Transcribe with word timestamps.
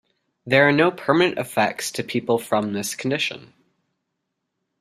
There 0.47 0.67
are 0.67 0.71
no 0.71 0.89
permanent 0.89 1.37
effects 1.37 1.91
to 1.91 2.03
people 2.03 2.39
from 2.39 2.73
this 2.73 2.95
condition. 2.95 3.53